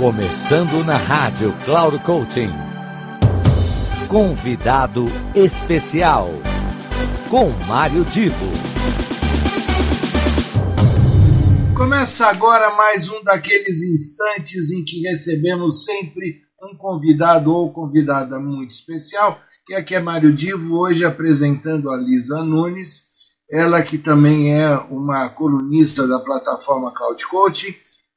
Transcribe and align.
Começando 0.00 0.82
na 0.86 0.96
rádio 0.96 1.54
Cloud 1.66 1.98
Coaching. 2.04 2.48
Convidado 4.08 5.04
especial 5.34 6.30
com 7.28 7.50
Mário 7.68 8.02
Divo. 8.06 8.46
Começa 11.76 12.24
agora 12.28 12.74
mais 12.76 13.10
um 13.10 13.22
daqueles 13.22 13.82
instantes 13.82 14.70
em 14.70 14.82
que 14.82 15.00
recebemos 15.02 15.84
sempre 15.84 16.40
um 16.62 16.74
convidado 16.74 17.52
ou 17.52 17.70
convidada 17.70 18.40
muito 18.40 18.70
especial. 18.70 19.38
E 19.68 19.82
que 19.82 19.94
é 19.94 20.00
Mário 20.00 20.34
Divo, 20.34 20.78
hoje 20.78 21.04
apresentando 21.04 21.90
a 21.90 21.96
Lisa 21.98 22.42
Nunes, 22.42 23.04
ela 23.50 23.82
que 23.82 23.98
também 23.98 24.54
é 24.58 24.74
uma 24.78 25.28
colunista 25.28 26.08
da 26.08 26.18
plataforma 26.20 26.90
Cloud 26.96 27.22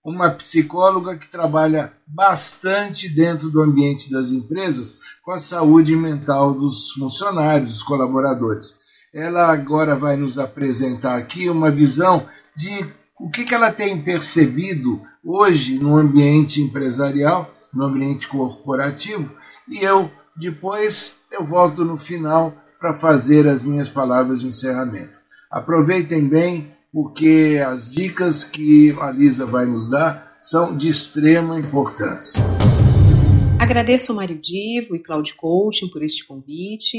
uma 0.03 0.29
psicóloga 0.31 1.15
que 1.15 1.29
trabalha 1.29 1.93
bastante 2.05 3.07
dentro 3.07 3.49
do 3.49 3.61
ambiente 3.61 4.11
das 4.11 4.31
empresas 4.33 4.99
com 5.23 5.31
a 5.31 5.39
saúde 5.39 5.95
mental 5.95 6.53
dos 6.53 6.91
funcionários, 6.91 7.69
dos 7.69 7.83
colaboradores. 7.83 8.77
Ela 9.13 9.49
agora 9.51 9.95
vae 9.95 10.17
nos 10.17 10.37
apresentar 10.37 11.17
aqui 11.17 11.49
uma 11.49 11.71
visão 11.71 12.27
de 12.55 12.85
o 13.17 13.29
que, 13.29 13.45
que 13.45 13.55
ela 13.55 13.71
tem 13.71 14.01
percebido 14.01 15.01
hoje 15.23 15.79
no 15.79 15.95
ambiente 15.95 16.59
empresarial, 16.61 17.53
no 17.73 17.85
ambiente 17.85 18.27
corporativo, 18.27 19.31
e 19.69 19.85
eu 19.85 20.11
depois 20.35 21.17
eu 21.31 21.45
volto 21.45 21.85
no 21.85 21.97
final 21.97 22.53
para 22.77 22.93
fazer 22.93 23.47
as 23.47 23.61
minhas 23.61 23.87
palavras 23.87 24.41
de 24.41 24.47
encerramento. 24.47 25.17
Aproveitem 25.49 26.27
bem 26.27 26.73
porque 26.93 27.57
as 27.65 27.91
dicas 27.91 28.43
que 28.43 28.91
a 29.01 29.09
Lisa 29.09 29.47
vai 29.47 29.65
nos 29.65 29.89
dar 29.89 30.37
são 30.39 30.77
de 30.77 30.87
extrema 30.89 31.59
importância. 31.59 32.39
Agradeço 33.59 34.11
ao 34.11 34.27
Divo 34.27 34.95
e 34.95 34.99
Cláudio 34.99 35.35
Coaching 35.35 35.87
por 35.89 36.03
este 36.03 36.23
convite. 36.23 36.97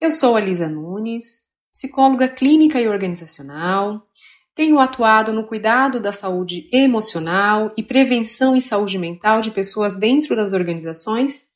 Eu 0.00 0.12
sou 0.12 0.36
a 0.36 0.40
Lisa 0.40 0.68
Nunes, 0.68 1.42
psicóloga 1.72 2.28
clínica 2.28 2.80
e 2.80 2.86
organizacional. 2.86 4.06
Tenho 4.54 4.78
atuado 4.78 5.32
no 5.32 5.42
cuidado 5.44 5.98
da 5.98 6.12
saúde 6.12 6.68
emocional 6.72 7.72
e 7.76 7.82
prevenção 7.82 8.54
e 8.56 8.60
saúde 8.60 8.96
mental 8.96 9.40
de 9.40 9.50
pessoas 9.50 9.96
dentro 9.96 10.36
das 10.36 10.52
organizações 10.52 11.46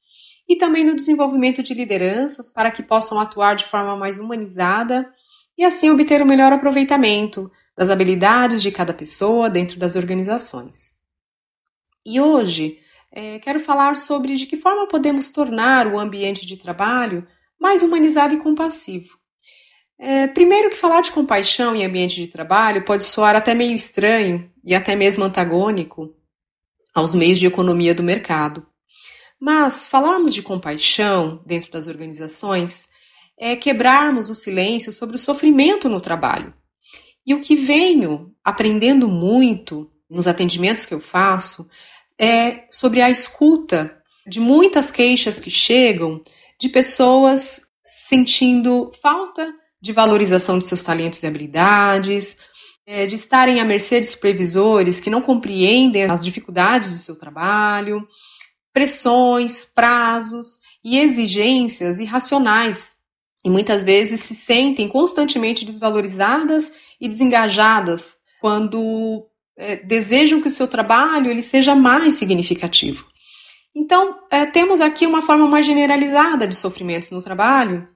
e 0.48 0.56
também 0.56 0.82
no 0.84 0.96
desenvolvimento 0.96 1.62
de 1.62 1.72
lideranças 1.72 2.50
para 2.50 2.72
que 2.72 2.82
possam 2.82 3.20
atuar 3.20 3.54
de 3.54 3.64
forma 3.66 3.96
mais 3.96 4.18
humanizada 4.18 5.06
e 5.82 5.90
obter 5.90 6.22
o 6.22 6.26
melhor 6.26 6.52
aproveitamento 6.54 7.50
das 7.76 7.90
habilidades 7.90 8.62
de 8.62 8.70
cada 8.72 8.94
pessoa 8.94 9.50
dentro 9.50 9.78
das 9.78 9.94
organizações. 9.94 10.94
E 12.04 12.18
hoje 12.20 12.78
quero 13.42 13.60
fallar 13.60 13.96
sobre 13.98 14.36
de 14.36 14.46
que 14.46 14.56
forma 14.56 14.86
podemos 14.88 15.30
tornar 15.30 15.86
o 15.86 15.98
ambiente 15.98 16.46
de 16.46 16.56
trabalho 16.56 17.26
mais 17.60 17.82
humanizado 17.82 18.32
e 18.34 18.38
compassivo. 18.38 19.18
primeiro 20.32 20.70
que 20.70 20.76
fallar 20.76 21.02
de 21.02 21.12
compaixão 21.12 21.76
e 21.76 21.84
ambiente 21.84 22.16
de 22.16 22.28
trabalho 22.28 22.82
pode 22.84 23.04
soar 23.04 23.36
até 23.36 23.54
meio 23.54 23.74
estranho 23.74 24.50
e 24.64 24.74
até 24.74 24.96
mesmo 24.96 25.24
antagônico 25.24 26.14
aos 26.94 27.14
meios 27.14 27.38
de 27.38 27.46
economia 27.46 27.94
do 27.94 28.02
mercado. 28.02 28.66
Mas 29.38 29.86
falarmos 29.88 30.32
de 30.32 30.42
compaixão 30.42 31.42
dentro 31.44 31.70
das 31.70 31.86
organizações 31.86 32.88
quebrarmos 33.60 34.28
o 34.30 34.34
silêncio 34.34 34.92
sobre 34.92 35.16
o 35.16 35.18
sofrimento 35.18 35.88
no 35.88 36.00
trabalho. 36.00 36.52
E 37.26 37.34
o 37.34 37.40
que 37.40 37.56
venho 37.56 38.32
aprendendo 38.44 39.08
muito 39.08 39.90
nos 40.08 40.26
atendimentos 40.26 40.84
que 40.84 40.94
eu 40.94 41.00
faço 41.00 41.68
é 42.18 42.64
sobre 42.70 43.00
a 43.00 43.10
escuta 43.10 43.96
de 44.26 44.40
muitas 44.40 44.90
queixas 44.90 45.40
que 45.40 45.50
chegam 45.50 46.22
de 46.58 46.68
pessoas 46.68 47.62
sentindo 48.06 48.92
falta 49.02 49.52
de 49.80 49.92
valorização 49.92 50.58
de 50.58 50.66
seus 50.66 50.82
talentos 50.82 51.22
e 51.22 51.26
habilidades, 51.26 52.36
de 53.08 53.14
estarem 53.14 53.60
a 53.60 53.64
mercê 53.64 54.00
de 54.00 54.06
supervisores 54.06 54.98
que 55.00 55.08
não 55.10 55.22
compreendem 55.22 56.04
as 56.04 56.22
dificuldades 56.22 56.90
do 56.90 56.98
seu 56.98 57.16
trabalho, 57.16 58.06
pressões, 58.72 59.64
prazos 59.64 60.58
e 60.84 60.98
exigências 60.98 61.98
irracionais 62.00 62.96
E 63.44 63.48
muitas 63.50 63.84
vezes 63.84 64.20
se 64.20 64.34
sentem 64.34 64.86
constantemente 64.88 65.64
desvalorizadas 65.64 66.72
e 67.00 67.08
desengajadas 67.08 68.16
quando 68.40 69.26
desejam 69.86 70.40
que 70.40 70.48
o 70.48 70.50
seu 70.50 70.66
trabalho 70.66 71.30
ele 71.30 71.42
seja 71.42 71.74
mais 71.74 72.14
significativo. 72.14 73.04
Então, 73.74 74.16
temos 74.52 74.80
aqui 74.80 75.06
uma 75.06 75.22
forma 75.22 75.46
mais 75.46 75.64
generalizada 75.66 76.46
de 76.46 76.54
sofrimentos 76.56 77.10
no 77.10 77.22
trabalho, 77.22 77.86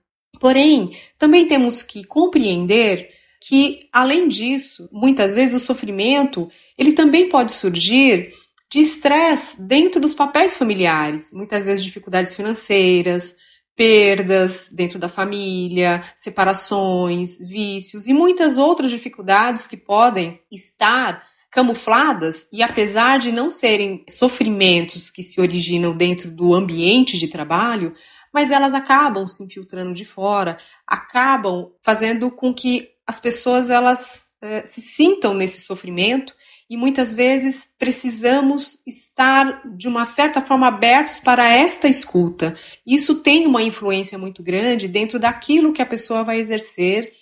porém, 0.40 0.92
também 1.18 1.46
temos 1.46 1.82
que 1.82 2.04
compreender 2.04 3.08
que, 3.46 3.88
além 3.92 4.28
disso, 4.28 4.88
muitas 4.92 5.34
vezes 5.34 5.62
o 5.62 5.64
sofrimento 5.64 6.50
ele 6.78 6.92
também 6.92 7.28
pode 7.28 7.52
surgir 7.52 8.32
de 8.70 8.80
estresse 8.80 9.60
dentro 9.62 10.00
dos 10.00 10.14
papéis 10.14 10.56
familiares, 10.56 11.30
muitas 11.32 11.64
vezes 11.64 11.82
dificuldades 11.84 12.34
financeiras, 12.36 13.36
perdas 13.76 14.68
dentro 14.72 14.98
da 14.98 15.08
família, 15.08 16.04
separações, 16.16 17.38
vícios 17.38 18.06
e 18.06 18.12
muitas 18.12 18.56
outras 18.56 18.90
dificuldades 18.90 19.66
que 19.66 19.76
podem 19.76 20.40
estar 20.50 21.24
camufladas 21.50 22.48
e 22.52 22.62
apesar 22.62 23.18
de 23.18 23.30
não 23.30 23.50
serem 23.50 24.04
sofrimentos 24.08 25.10
que 25.10 25.22
se 25.22 25.40
originam 25.40 25.96
dentro 25.96 26.30
do 26.30 26.52
ambiente 26.54 27.18
de 27.18 27.28
trabalho, 27.28 27.94
mas 28.32 28.50
elas 28.50 28.74
acabam 28.74 29.26
se 29.26 29.42
infiltrando 29.42 29.92
de 29.94 30.04
fora, 30.04 30.58
acabam 30.86 31.70
fazendo 31.82 32.30
com 32.30 32.52
que 32.52 32.88
as 33.06 33.20
pessoas 33.20 33.70
elas 33.70 34.28
eh, 34.40 34.64
se 34.66 34.80
sintam 34.80 35.34
nesse 35.34 35.60
sofrimento 35.60 36.34
E 36.74 36.76
muitas 36.76 37.14
vezes 37.14 37.68
precisamos 37.78 38.80
estar, 38.84 39.62
de 39.76 39.86
uma 39.86 40.04
certa 40.06 40.42
forma, 40.42 40.66
abertos 40.66 41.20
para 41.20 41.48
esta 41.48 41.86
escuta. 41.86 42.56
Isso 42.84 43.14
tem 43.14 43.46
uma 43.46 43.62
influência 43.62 44.18
muito 44.18 44.42
grande 44.42 44.88
dentro 44.88 45.20
daquilo 45.20 45.72
que 45.72 45.80
a 45.80 45.86
pessoa 45.86 46.24
vai 46.24 46.40
exercer, 46.40 47.12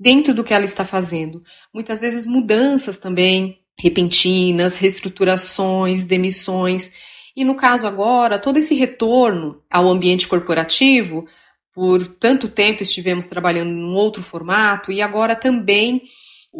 dentro 0.00 0.32
do 0.32 0.42
que 0.42 0.54
ela 0.54 0.64
está 0.64 0.82
fazendo. 0.86 1.42
Muitas 1.74 2.00
vezes 2.00 2.26
mudanças 2.26 2.96
também 2.96 3.58
repentinas, 3.78 4.76
reestruturações, 4.76 6.04
demissões. 6.04 6.90
E 7.36 7.44
no 7.44 7.54
caso 7.54 7.86
agora, 7.86 8.38
todo 8.38 8.56
esse 8.56 8.74
retorno 8.74 9.62
ao 9.70 9.88
ambiente 9.90 10.26
corporativo, 10.26 11.26
por 11.74 12.06
tanto 12.06 12.48
tempo 12.48 12.82
estivemos 12.82 13.26
trabalhando 13.26 13.72
num 13.72 13.92
outro 13.94 14.22
formato 14.22 14.90
e 14.90 15.02
agora 15.02 15.36
também 15.36 16.00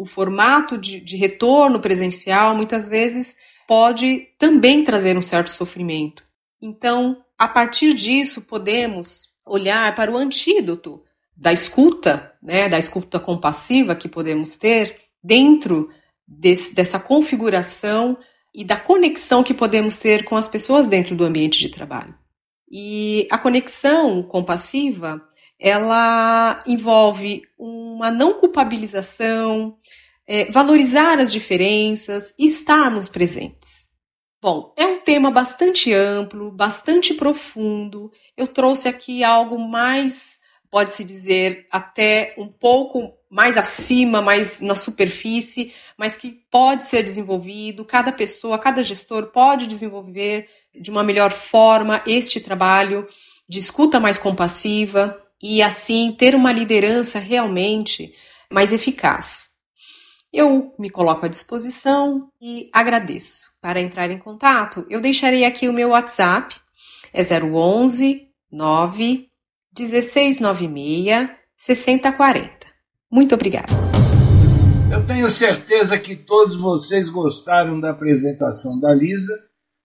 formato 0.05 0.75
de, 0.77 0.99
de 0.99 1.15
retorno 1.15 1.79
presencial 1.79 2.55
muitas 2.55 2.89
vezes 2.89 3.37
pode 3.67 4.27
também 4.39 4.83
trazer 4.83 5.15
um 5.15 5.21
certo 5.21 5.49
sofrimento. 5.51 6.23
Então, 6.59 7.23
a 7.37 7.47
partir 7.47 7.93
disso, 7.93 8.41
podemos 8.41 9.27
olhar 9.45 9.93
para 9.95 10.11
o 10.11 10.17
antídoto 10.17 11.03
da 11.35 11.53
escuta, 11.53 12.31
né, 12.41 12.67
da 12.67 12.79
escuta 12.79 13.19
compassiva 13.19 13.95
que 13.95 14.07
podemos 14.09 14.55
ter 14.55 14.97
dentro 15.23 15.89
dessa 16.27 16.99
configuração 16.99 18.17
e 18.55 18.63
da 18.63 18.77
conexão 18.77 19.43
que 19.43 19.53
podemos 19.53 19.97
ter 19.97 20.23
com 20.25 20.35
as 20.35 20.47
pessoas 20.47 20.87
dentro 20.87 21.15
do 21.15 21.23
ambiente 21.25 21.59
de 21.59 21.69
trabalho. 21.69 22.13
E 22.71 23.27
a 23.29 23.37
conexão 23.37 24.23
compassiva 24.23 25.21
ela 25.59 26.59
envolve 26.65 27.43
uma 27.57 28.11
não 28.11 28.33
culpabilização, 28.33 29.77
é, 30.25 30.45
valorizar 30.51 31.19
as 31.19 31.31
diferenças, 31.31 32.33
estarmos 32.39 33.07
presentes. 33.09 33.83
Bom, 34.41 34.73
é 34.75 34.85
um 34.85 34.99
tema 34.99 35.31
bastante 35.31 35.93
amplo, 35.93 36.51
bastante 36.51 37.13
profundo. 37.13 38.11
Eu 38.35 38.47
trouxe 38.47 38.87
aqui 38.89 39.23
algo 39.23 39.57
mais, 39.57 40.39
pode-se 40.69 41.03
dizer, 41.03 41.65
até 41.71 42.35
um 42.37 42.47
pouco 42.47 43.13
mais 43.29 43.57
acima, 43.57 44.21
mas 44.21 44.59
na 44.59 44.75
superfície, 44.75 45.73
mas 45.97 46.17
que 46.17 46.31
pode 46.51 46.85
ser 46.85 47.03
desenvolvido. 47.03 47.85
Cada 47.85 48.11
pessoa, 48.11 48.59
cada 48.59 48.83
gestor 48.83 49.27
pode 49.27 49.65
desenvolver 49.65 50.49
de 50.77 50.91
uma 50.91 51.03
melhor 51.03 51.31
forma 51.31 52.03
este 52.05 52.41
trabalho 52.41 53.07
de 53.47 53.59
escuta 53.59 53.97
mais 53.99 54.17
compassiva, 54.17 55.22
E, 55.45 55.61
assim 55.61 56.15
ter 56.17 56.35
uma 56.35 56.53
liderança 56.53 57.19
realmente 57.19 58.13
mais 58.49 58.71
eficaz. 58.71 59.47
Eu 60.31 60.73
me 60.79 60.89
coloco 60.89 61.25
à 61.25 61.27
disposição 61.27 62.29
e 62.41 62.69
agradeço. 62.71 63.51
Para 63.61 63.81
entrar 63.81 64.09
em 64.09 64.17
contato, 64.17 64.85
eu 64.89 65.01
deixarei 65.01 65.43
aqui 65.43 65.67
o 65.67 65.73
meu 65.73 65.89
WhatsApp, 65.89 66.55
é 67.13 67.21
011 67.43 68.25
9 68.49 69.27
1696 69.77 71.29
6040. 71.57 72.49
Muito 73.11 73.35
obrigada. 73.35 73.67
Eu 74.93 75.05
tenho 75.05 75.29
certeza 75.29 75.99
que 75.99 76.15
todos 76.15 76.55
vocês 76.55 77.09
gostaram 77.09 77.81
da 77.81 77.89
apresentação 77.89 78.79
da 78.79 78.93
Lisa, 78.95 79.37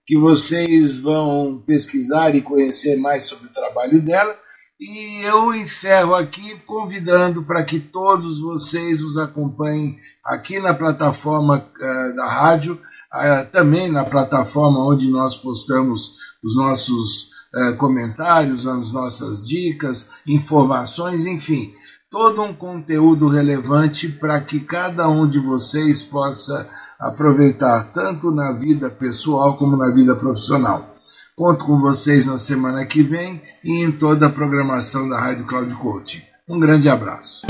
que 0.06 0.16
vocês 0.16 0.96
vão 0.96 1.60
pesquisar 1.66 2.36
e 2.36 2.42
conhecer 2.42 2.96
mais 2.96 3.26
sobre 3.26 3.48
o 3.48 3.52
trabalho 3.52 4.00
dela 4.00 4.38
E 4.80 5.26
eu 5.28 5.52
encerro 5.52 6.14
aqui 6.14 6.56
convidando 6.60 7.42
para 7.42 7.64
que 7.64 7.80
todos 7.80 8.40
vocês 8.40 9.02
os 9.02 9.16
acompanhem 9.16 9.98
aqui 10.24 10.60
na 10.60 10.72
plataforma 10.72 11.64
eh, 11.80 12.12
da 12.12 12.24
rádio, 12.28 12.80
eh, 13.12 13.42
também 13.46 13.90
na 13.90 14.04
plataforma 14.04 14.86
onde 14.86 15.10
nós 15.10 15.34
postamos 15.34 16.18
os 16.44 16.54
nossos 16.54 17.30
uh, 17.52 17.76
comentários, 17.76 18.64
as 18.68 18.92
nossas 18.92 19.44
dicas, 19.44 20.10
informações, 20.24 21.26
enfim, 21.26 21.74
todo 22.08 22.40
um 22.42 22.54
conteúdo 22.54 23.26
relevante 23.26 24.08
para 24.08 24.40
que 24.40 24.60
cada 24.60 25.08
um 25.08 25.28
de 25.28 25.40
vocês 25.40 26.00
possa 26.04 26.70
aproveitar 27.00 27.90
tanto 27.92 28.30
na 28.30 28.52
vida 28.52 28.88
pessoal 28.88 29.56
como 29.56 29.76
na 29.76 29.90
vida 29.90 30.14
profissional. 30.14 30.94
Conto 31.38 31.66
com 31.66 31.78
vocês 31.78 32.26
na 32.26 32.36
semana 32.36 32.84
que 32.84 33.00
vem 33.00 33.40
e 33.62 33.80
em 33.84 33.92
toda 33.92 34.26
a 34.26 34.28
programação 34.28 35.08
da 35.08 35.20
Rádio 35.20 35.46
cláudio 35.46 35.78
Coaching. 35.78 36.20
Um 36.48 36.58
grande 36.58 36.88
abraço. 36.88 37.46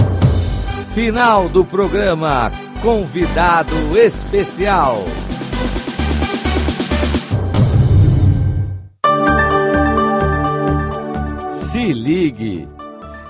Se 11.55 11.93
ligue. 11.95 12.69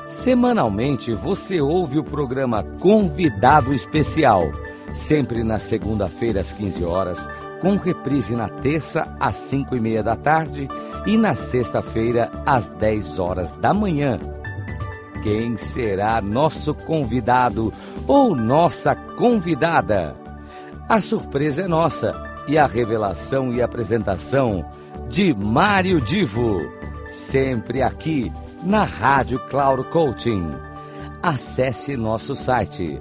Semanalmente 0.08 1.14
você 1.14 1.60
ouve 1.60 2.00
o 2.00 2.02
programa 2.02 2.64
Convidado 2.80 3.72
Especial, 3.72 4.50
sempre 4.92 5.44
na 5.44 5.60
segunda-feira 5.60 6.40
às 6.40 6.52
15 6.52 6.82
horas 6.84 7.28
com 7.60 7.76
reprise 7.76 8.34
na 8.36 8.48
terça 8.48 9.08
às 9.18 9.36
cinco 9.36 9.74
e 9.76 9.80
meia 9.80 10.02
da 10.02 10.16
tarde 10.16 10.68
e 11.06 11.16
na 11.16 11.34
sexta-feira 11.34 12.30
às 12.46 12.68
dez 12.68 13.18
horas 13.18 13.56
da 13.56 13.72
manhã. 13.74 14.18
Quem 15.22 15.56
será 15.56 16.20
nosso 16.20 16.74
convidado 16.74 17.72
ou 18.06 18.34
nossa 18.36 18.94
convidada? 18.94 20.14
A 20.88 21.00
surpresa 21.00 21.62
é 21.64 21.68
nossa 21.68 22.12
e 22.46 22.56
a 22.56 22.66
revelação 22.66 23.52
e 23.52 23.60
apresentação 23.60 24.64
de 25.08 25.34
mario 25.34 26.00
Divo, 26.00 26.58
sempre 27.12 27.82
aqui 27.82 28.32
na 28.62 28.84
Rádio 28.84 29.38
Claro 29.50 29.82
Coaching. 29.84 30.52
Acesse 31.22 31.96
nosso 31.96 32.34
site 32.34 33.00